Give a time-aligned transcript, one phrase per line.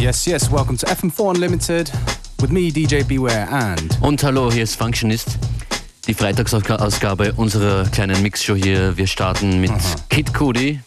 [0.00, 1.92] Yes, yes, welcome to FM4 Unlimited
[2.40, 3.98] with me, DJ Beware and.
[4.00, 5.36] Und hallo, hier ist Functionist.
[6.06, 8.96] Die Freitagsausgabe unserer kleinen Mixshow hier.
[8.96, 9.96] Wir starten mit Aha.
[10.08, 10.80] Kid Cudi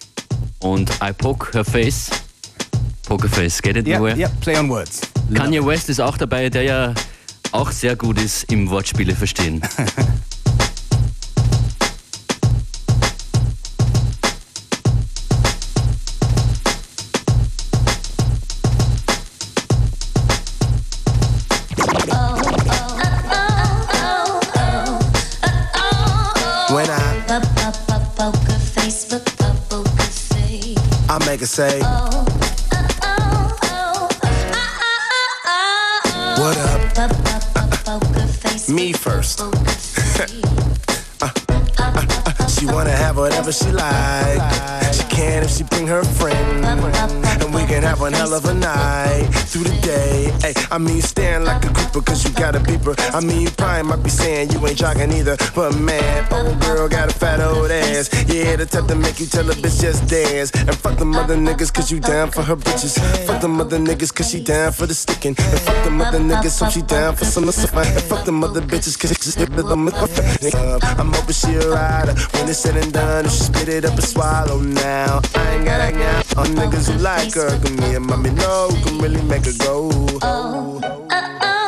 [0.62, 2.10] und I Poke Her Face.
[3.08, 3.88] Poker Face, get it?
[3.88, 5.02] Ja, yeah, yeah, play on words.
[5.32, 6.94] Kanye West ist auch dabei, der ja
[7.52, 9.62] auch sehr gut ist im Wortspiele verstehen.
[31.54, 31.80] say.
[36.42, 36.82] What up?
[38.70, 39.40] Me first.
[39.40, 39.46] uh,
[41.22, 41.30] uh,
[41.78, 44.42] uh, she wanna have whatever she like.
[44.96, 46.04] She can if she bring her
[48.04, 50.28] one hell of a night through the day.
[50.44, 52.94] Hey, I mean, stand like a creeper cause you got a beeper.
[53.16, 55.38] I mean, you probably might be saying you ain't jogging either.
[55.56, 58.12] But man, old girl got a fat old ass.
[58.28, 60.52] Yeah, the type to make you tell a bitch just dance.
[60.52, 63.00] And fuck the mother niggas cause you down for her bitches.
[63.26, 65.36] Fuck the mother niggas cause she down for the sticking.
[65.40, 68.60] And fuck the mother niggas so she down for some of And fuck the mother
[68.60, 69.88] bitches cause she's just stick with them.
[69.88, 72.16] I'm hoping she a rider.
[72.34, 75.22] When it's said and done, she spit it up and swallow now.
[75.36, 75.94] I ain't got a
[76.38, 77.54] on niggas who like her.
[77.94, 79.92] Cause me and mommy know can really make her go.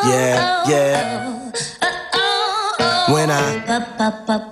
[0.06, 1.52] Yeah, yeah.
[3.14, 3.62] When I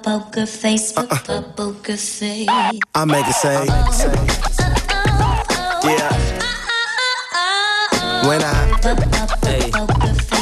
[0.04, 2.48] poker face, uh, uh, poker face,
[2.94, 3.66] I make it say,
[5.84, 6.12] yeah.
[8.28, 8.54] When I,
[9.42, 9.72] hey,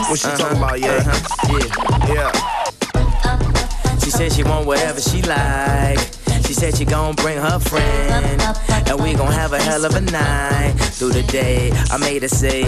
[0.09, 0.79] what she talking about?
[0.79, 1.57] Yeah, uh-huh.
[2.09, 2.31] yeah,
[3.93, 3.97] yeah.
[3.99, 6.20] She said she want whatever she like.
[6.51, 8.41] She said she gon' bring her friend,
[8.85, 11.71] and we gon' have a hell of a night through the day.
[11.89, 12.63] I made her say,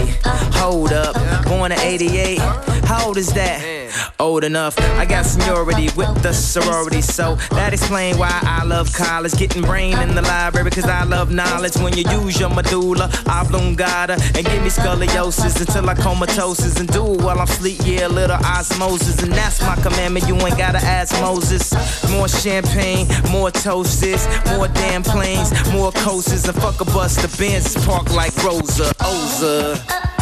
[0.54, 2.38] Hold up, born in 88.
[2.86, 3.73] How old is that?
[4.18, 4.78] Old enough.
[4.98, 9.34] I got seniority with the sorority, so that explain why I love college.
[9.36, 11.76] Getting brain in the library, cause I love knowledge.
[11.76, 17.14] When you use your medulla oblongata and give me scoliosis until I comatosis and do
[17.14, 17.78] it while I'm sleep.
[17.84, 20.28] Yeah, little osmosis, and that's my commandment.
[20.28, 21.72] You ain't gotta ask Moses.
[22.10, 24.26] More champagne, more toasts,
[24.56, 27.16] more damn planes, more coasters, and fuck a bus.
[27.16, 30.13] The Benz park like Rosa, Oza.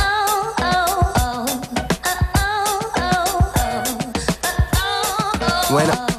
[5.73, 6.12] When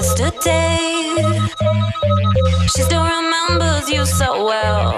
[0.00, 1.14] yesterday.
[2.72, 4.88] She still remembers you so well.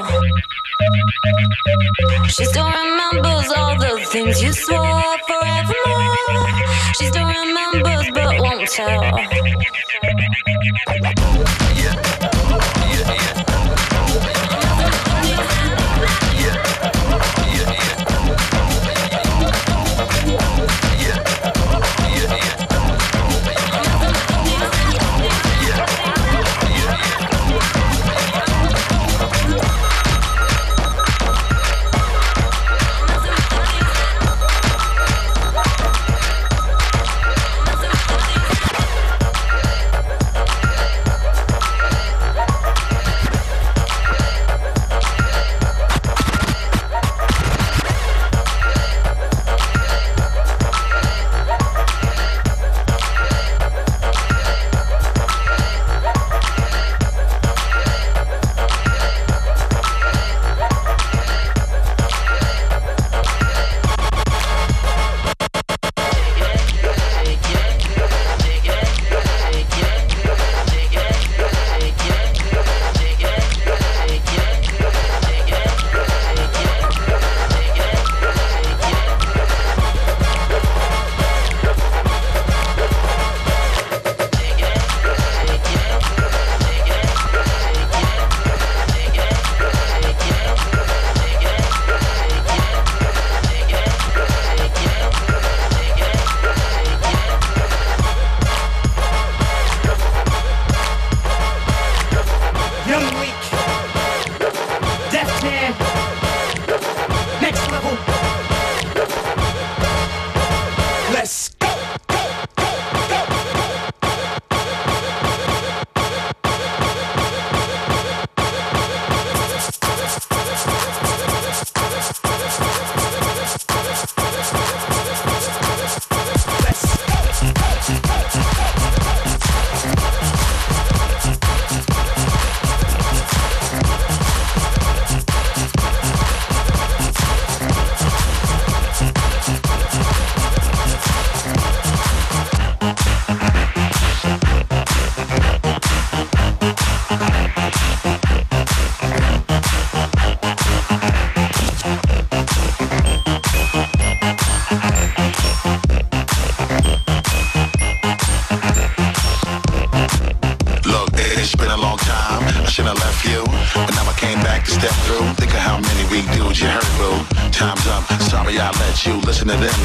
[2.28, 6.16] She still remembers all the things you swore forevermore.
[6.96, 9.02] She still remembers but won't tell.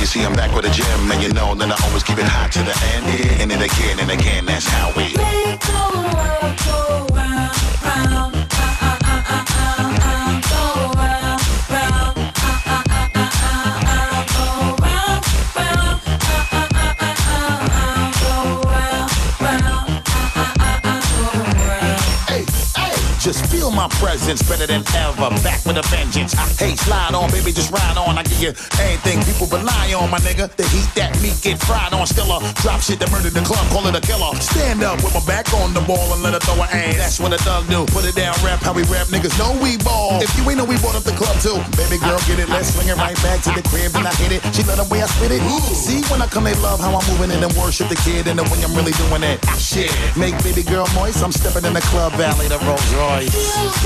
[0.07, 2.51] See I'm back with a gym, and you know that I always keep it hot
[2.53, 3.05] to the end.
[3.41, 5.83] And then again and again, that's how we make the
[6.15, 8.37] world go round, round.
[23.77, 25.29] My presence better than ever.
[25.46, 26.34] Back with a vengeance.
[26.57, 28.17] Hey, slide on, baby, just ride on.
[28.17, 30.50] I give you anything people rely on, my nigga.
[30.57, 32.10] The heat that meat get fried on.
[32.10, 34.34] Still a drop shit that murdered the club, call it a killer.
[34.41, 36.98] Stand up with my back on the ball and let her throw her aim.
[36.98, 37.86] That's what a thug do.
[37.93, 39.13] Put it down, rap how we rap.
[39.13, 40.17] Niggas know we ball.
[40.25, 41.62] If you ain't know, we bought up the club too.
[41.77, 42.50] Baby girl, get it.
[42.50, 43.93] Let's swing it right back to the crib.
[43.93, 44.41] and I hit it.
[44.57, 45.41] She love the way I spit it.
[45.46, 45.62] Ooh.
[45.77, 48.25] See, when I come, they love how I'm moving it and worship the kid.
[48.25, 49.93] And the way I'm really doing it, shit.
[50.17, 51.22] Make baby girl moist.
[51.22, 53.76] I'm stepping in the club valley, the Rolls Royce.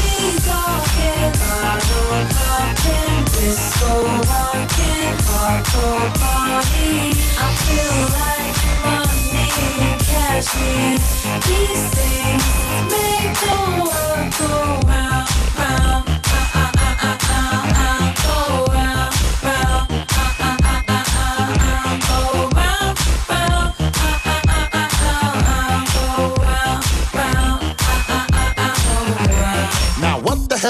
[11.48, 12.44] These things
[12.90, 15.91] make the world go round, round.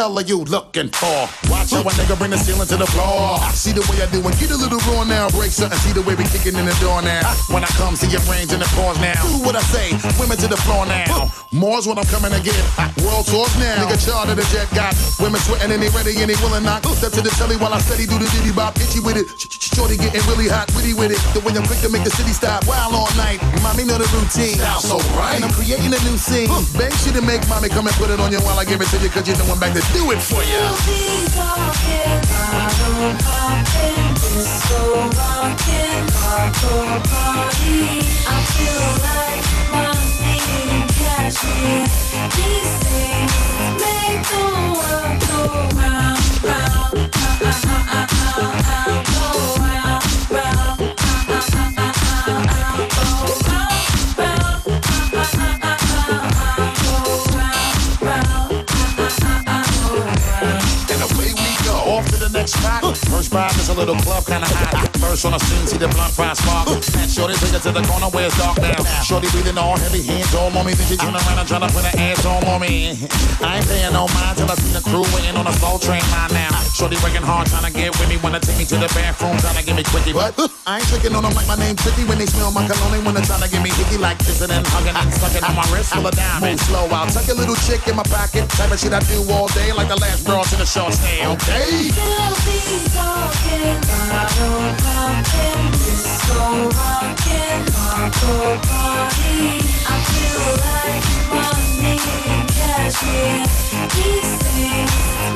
[0.02, 1.51] hell are you looking for?
[1.62, 3.38] Watch how a nigga bring the ceiling to the floor.
[3.54, 5.30] See the way I do and get a little raw now.
[5.30, 7.22] Break something, see the way we kicking in the door now.
[7.54, 9.14] When I come, see your brains in the pause now.
[9.22, 11.30] Do what I say, women to the floor now.
[11.54, 12.58] More's what I'm coming get.
[13.06, 13.78] World tours now.
[13.78, 16.82] Nigga charter the jet got women sweating and they ready and they willing not.
[16.98, 18.74] Step to the telly while I steady do the diddy bop.
[18.82, 19.30] Itchy with it.
[19.38, 21.22] Shorty getting really hot, witty with it.
[21.38, 22.66] The way I'm quick to make the city stop.
[22.66, 23.38] Wild all night.
[23.62, 24.58] Mommy know the routine.
[24.58, 25.38] Sound so right.
[25.38, 26.50] And I'm creating a new scene.
[26.74, 28.90] Bang shit and make mommy come and put it on you while I give it
[28.90, 29.14] to you.
[29.14, 31.61] Cause you know I'm back to do it for you.
[38.24, 40.40] I feel like money
[40.72, 41.40] and cash
[42.36, 43.34] These things
[43.82, 44.46] make the
[44.78, 45.42] world go
[45.78, 46.96] round, round,
[47.42, 49.61] round, round, round,
[62.54, 62.98] spot.
[63.12, 64.90] First spot is a little club kinda hot.
[64.98, 66.68] First on the scene, see the blunt fry spark.
[66.70, 68.78] And shorty take it to the corner where it's dark now.
[69.04, 70.74] Shorty breathing all heavy, hands on me.
[70.74, 72.98] Then she turn around and try to put her ass on me.
[73.42, 76.04] I ain't paying no mind till I see the crew waiting on the slow train
[76.12, 76.52] line now.
[76.74, 78.18] Shorty working hard trying to get with me.
[78.24, 80.14] Wanna take me to the bathroom, trying to get me quickie.
[80.14, 82.04] But I ain't tricking on them like my name Tricky.
[82.06, 84.52] When they smell my cologne, when they wanna try to get me hickey like kissing
[84.52, 86.62] and hugging and sucking on my wrist full of diamonds.
[86.62, 88.50] Move slow, I'll tuck a little chick in my pocket.
[88.50, 91.26] Type of shit I do all day like the last bros in the short stay,
[91.26, 92.41] okay?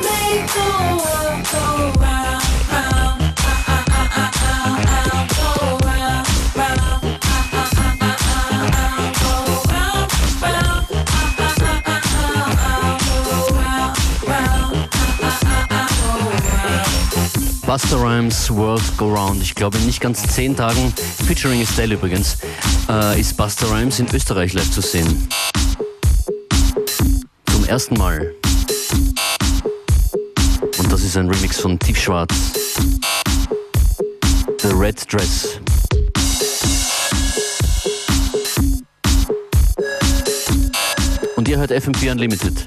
[0.02, 0.70] Make the
[1.02, 2.45] world go round,
[17.76, 19.42] Buster Rhymes World Go Round.
[19.42, 20.94] Ich glaube, in nicht ganz zehn Tagen,
[21.26, 22.38] featuring Estelle übrigens,
[22.88, 25.28] äh, ist Buster Rhymes in Österreich live zu sehen.
[27.52, 28.32] Zum ersten Mal.
[30.78, 32.32] Und das ist ein Remix von Tiefschwarz.
[34.62, 35.60] The Red Dress.
[41.36, 42.64] Und ihr hört FM4 Unlimited.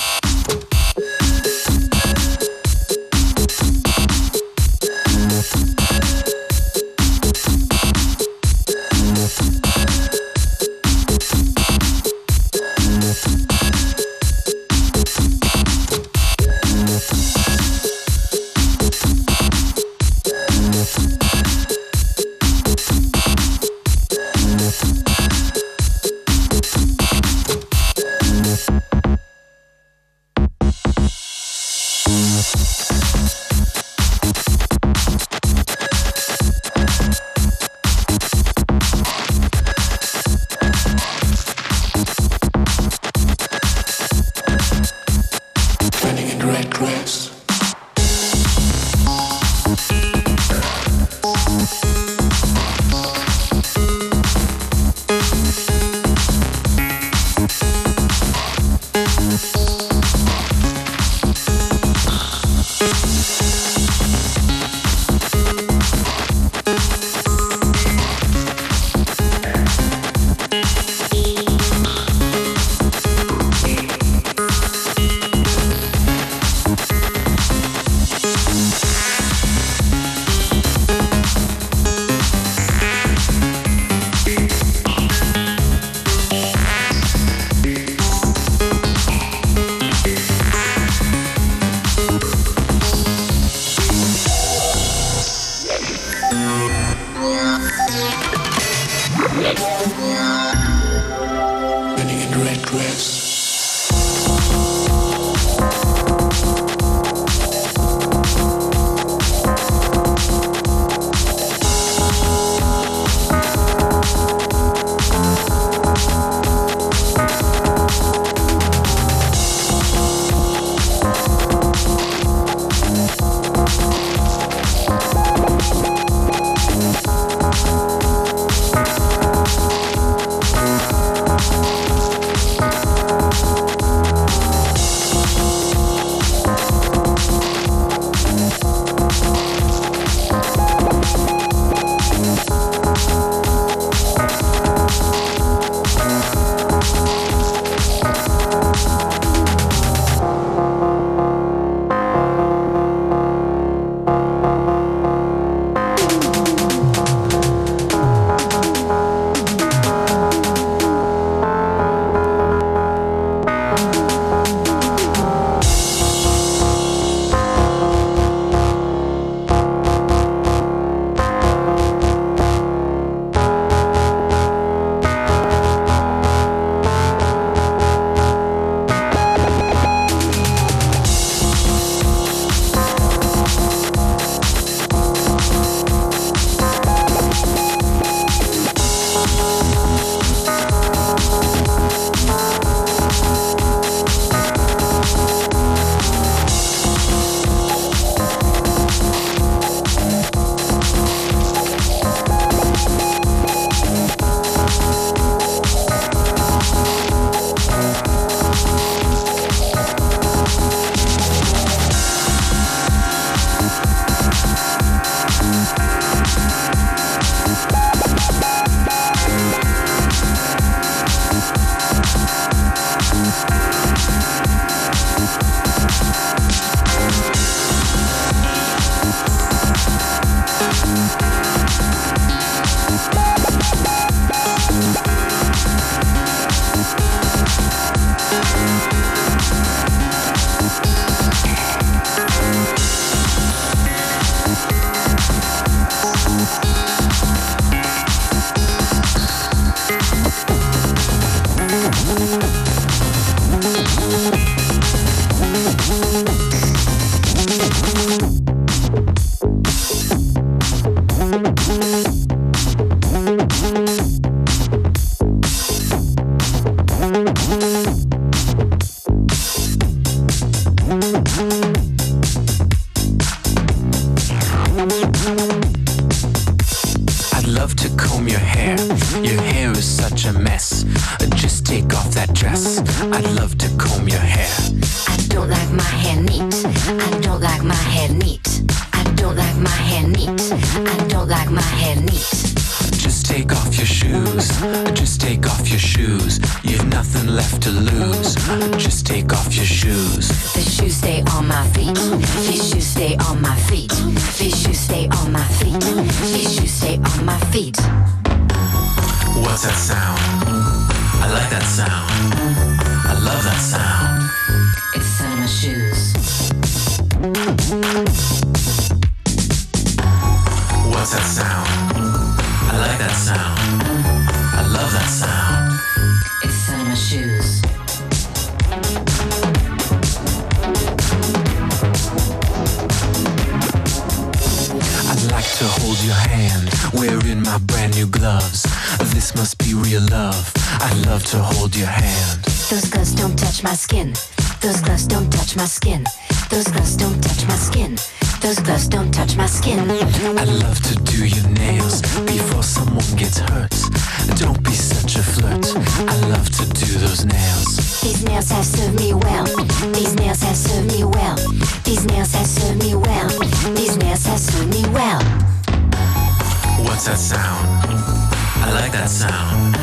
[368.91, 369.75] like that sound.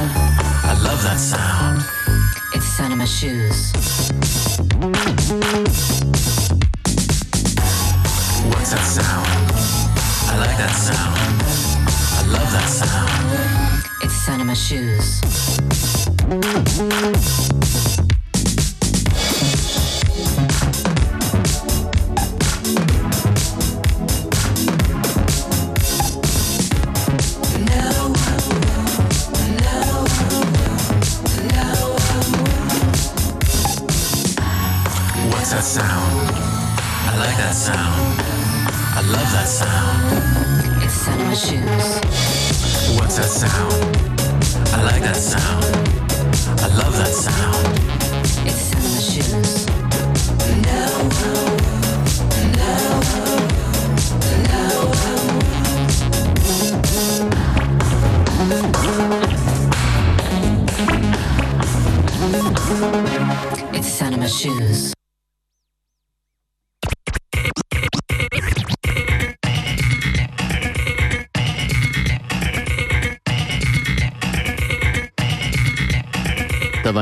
[0.65, 1.79] I love that sound.
[2.55, 3.73] It's the sound of my shoes.
[8.51, 9.27] What's that sound?
[10.29, 11.43] I like that sound.
[12.17, 13.85] I love that sound.
[14.03, 15.21] It's the sound of my shoes.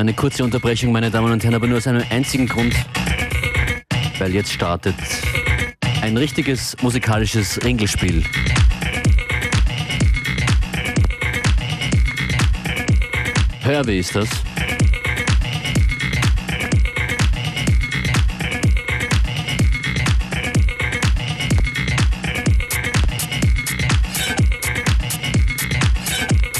[0.05, 2.75] eine kurze Unterbrechung, meine Damen und Herren, aber nur aus einem einzigen Grund,
[4.19, 4.95] weil jetzt startet
[6.03, 8.23] ein richtiges musikalisches Ringelspiel.
[13.63, 14.29] Hör, wie ist das.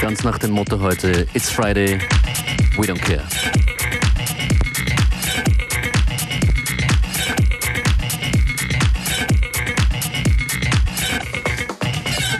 [0.01, 1.99] Ganz nach dem Motto heute, It's Friday,
[2.77, 3.25] We don't care.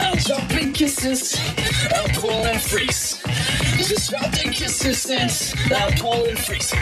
[0.02, 1.40] I'll jump kisses.
[1.96, 2.10] I'll
[2.48, 3.22] and freeze.
[3.78, 5.32] Just drop kisses and
[5.72, 6.74] I'll pull and freeze.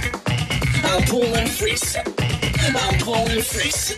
[0.86, 1.96] I'll pull and freeze.
[1.96, 3.96] I'll pull and freeze.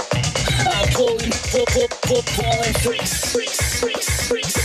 [0.67, 1.17] I'll pull
[1.51, 4.64] pull, pull, pull, pull and freeze, freeze, freeze, freeze.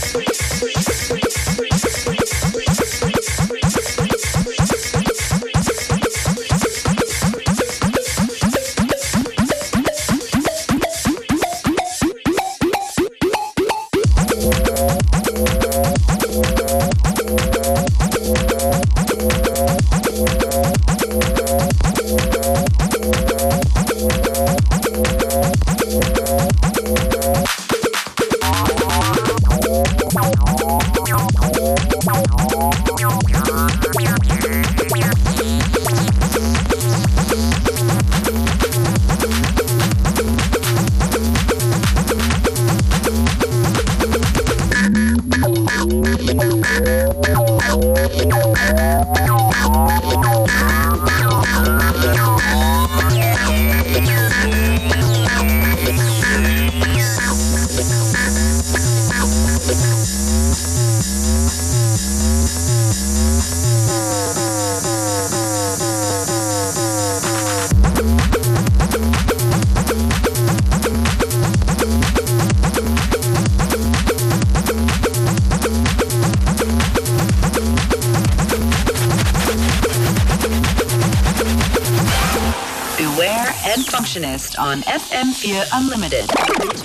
[84.11, 86.25] Receptionist on FM Fear Unlimited.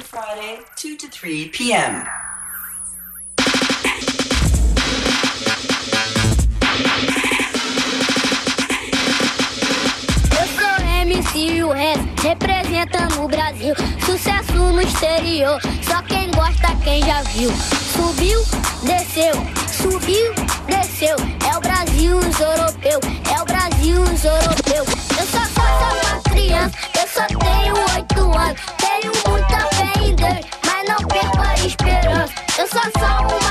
[0.04, 2.06] Friday, 2 to 3 p.m.
[11.66, 11.68] Brasil
[12.22, 13.74] representando o Brasil.
[14.04, 17.50] Sucesso no exterior, só quem gosta, quem já viu.
[17.92, 18.40] Subiu,
[18.84, 19.34] desceu,
[19.72, 20.32] subiu,
[20.68, 21.16] desceu.
[21.50, 23.02] É o Brasil os europeus.
[23.34, 24.88] é o Brasil os europeus.
[25.18, 30.87] Eu só sou uma criança só tenho oito anos, tenho muita fé em Deus, mas
[30.87, 32.35] não perco a esperança.
[32.59, 33.45] Eu sou só um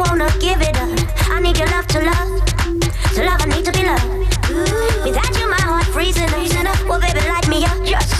[0.00, 0.90] wanna give it up.
[1.30, 2.30] I need your love to love,
[3.14, 3.40] to love.
[3.40, 4.08] I need to be loved.
[5.04, 6.28] Without you, my heart freezing
[6.66, 6.80] up.
[6.88, 8.12] Well, baby, light me up, just.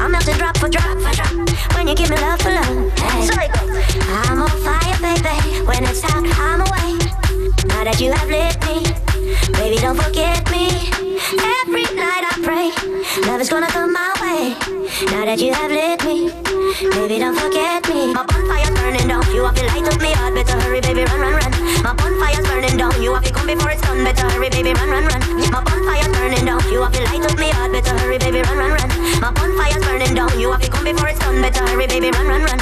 [0.00, 1.32] I'm melting drop for drop for drop.
[1.74, 3.26] When you give me love for love, hey.
[3.26, 3.70] so it goes.
[4.08, 5.36] I'm on fire, baby.
[5.66, 6.90] When it's out, I'm away.
[7.68, 8.76] Now that you have lit me,
[9.58, 10.66] baby, don't forget me.
[11.60, 12.66] Every night I pray,
[13.28, 14.56] love is gonna come my way.
[15.12, 15.87] Now that you have lit
[23.98, 25.20] done, better hurry, baby, run, run, run.
[25.50, 28.58] My bonfire's burning down, you have to light up me heart, better hurry, baby, run,
[28.58, 28.88] run, run.
[29.20, 32.26] My bonfire's burning down, you have to come before it's done, better hurry, baby, run,
[32.26, 32.60] run, run.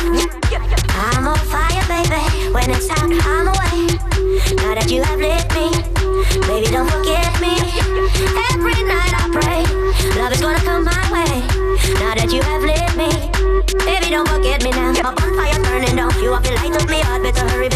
[0.97, 3.99] I'm on fire, baby, when it's out, I'm away.
[4.57, 5.69] Now that you have lit me,
[6.49, 7.53] baby, don't forget me.
[8.53, 9.63] Every night I pray,
[10.17, 11.45] love is gonna come my way.
[12.01, 13.11] Now that you have lit me,
[13.85, 14.93] baby, don't forget me now.
[15.03, 17.69] My bonfire's burning down, you have to light up me heart, better hurry,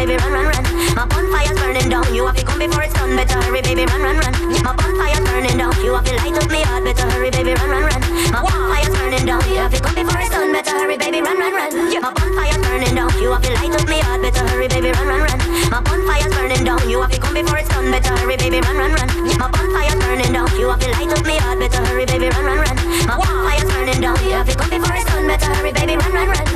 [3.10, 4.34] gun, better hurry, baby, run, run, run.
[4.62, 7.70] My bonfire's burning down, you have to light up me heart, better hurry, baby, run,
[7.70, 8.00] run, run.
[8.30, 11.38] My bonfire's burning down, you have to come before it's done, better hurry, baby, run,
[11.38, 11.70] run, run.
[12.00, 15.08] My bonfire's burning down, you have to light up me heart, better hurry, baby, run,
[15.08, 15.38] run, run.
[15.70, 18.76] My bonfire's burning down, you have to come before it's done, better hurry, baby, run,
[18.76, 19.08] run, run.
[19.38, 22.44] My bonfire's burning down, you have to light up me heart, better hurry, baby, run,
[22.44, 22.76] run, run.
[23.06, 26.12] My bonfire's burning down, you have to come before it's done, better hurry, baby, run,
[26.12, 26.46] run, run.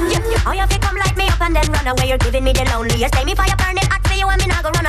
[0.46, 2.52] Oh, you have to come light me up and then run away, you're giving me
[2.52, 3.73] the loneliest, lay me fire burn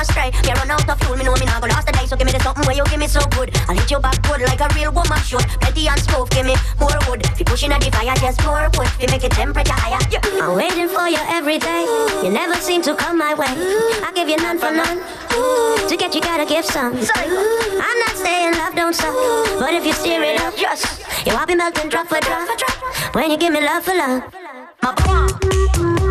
[0.06, 0.30] astray.
[0.46, 2.06] Yeah, run out of fuel, me know me not gonna last the day.
[2.06, 3.50] So give me the something where you give me so good.
[3.68, 5.44] I'll hit you back good like a real woman should.
[5.60, 7.22] Petty and stove, give me more wood.
[7.26, 8.88] If you pushing at the fire, just pour wood.
[8.96, 10.00] If you make it temperature higher.
[10.10, 10.22] Yeah.
[10.42, 11.84] I'm waiting for you every day.
[12.22, 13.52] You never seem to come my way.
[14.06, 14.98] I give you none for none.
[15.88, 16.94] To get you gotta give some.
[16.94, 19.14] I'm not saying love don't suck,
[19.58, 22.48] but if you steer it up, just you I'll be melting drop for drop.
[23.14, 24.22] When you give me love for love,
[24.82, 26.05] my boy.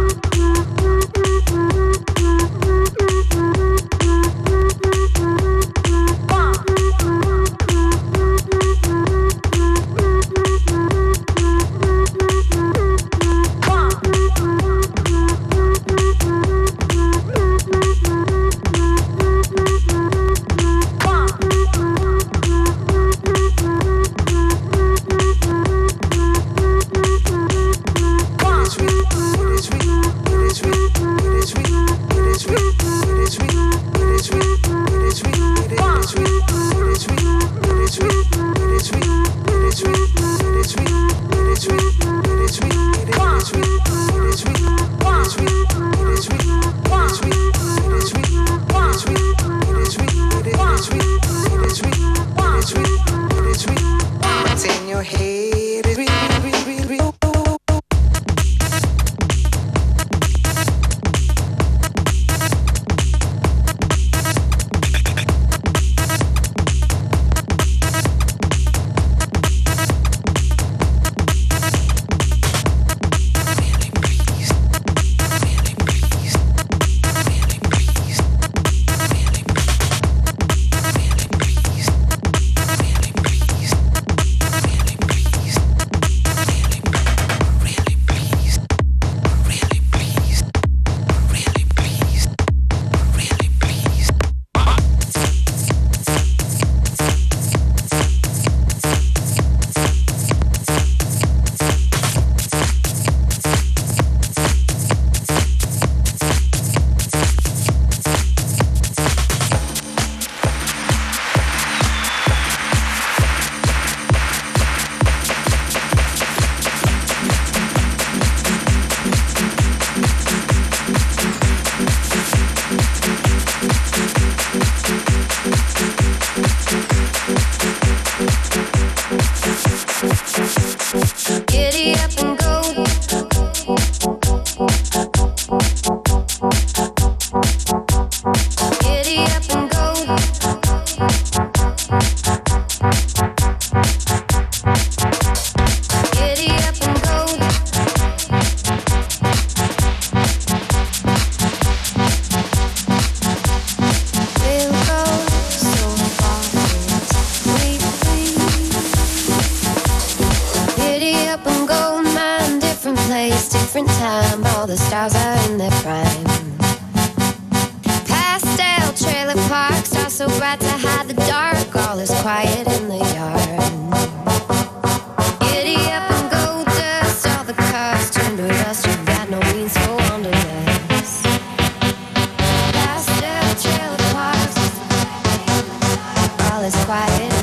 [186.65, 187.34] all is quiet.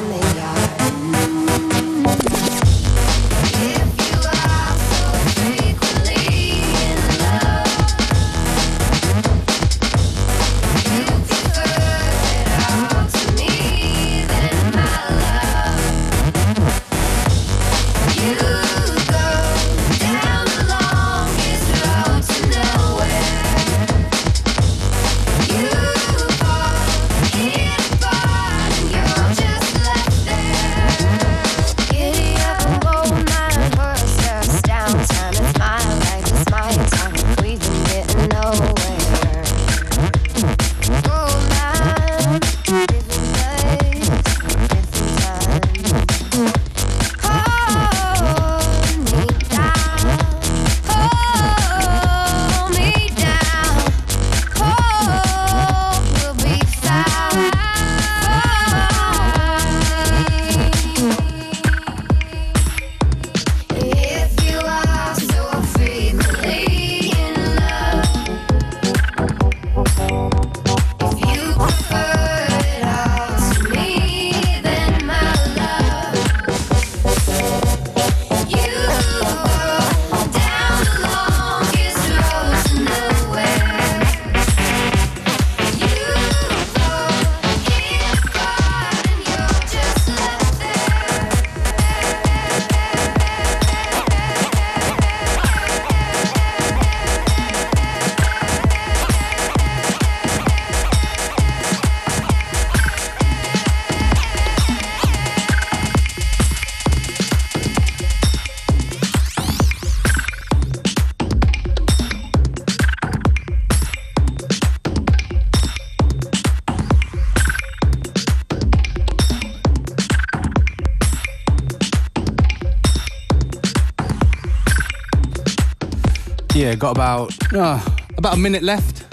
[126.73, 126.79] here.
[126.79, 127.81] Got about uh,
[128.17, 129.05] about a minute left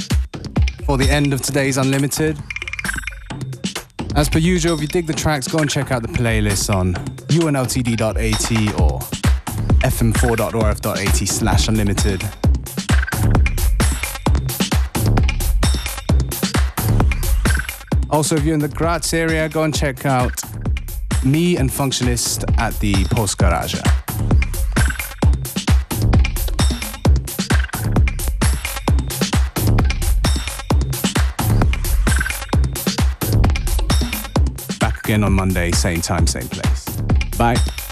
[0.85, 2.37] for the end of today's Unlimited.
[4.15, 6.93] As per usual, if you dig the tracks, go and check out the playlist on
[6.93, 8.99] unltd.at or
[9.79, 12.23] fm4.orf.at slash unlimited.
[18.09, 20.41] Also, if you're in the Graz area, go and check out
[21.23, 23.79] me and Functionist at the Post Garage.
[35.09, 36.85] again on Monday, same time, same place.
[37.35, 37.88] Bye.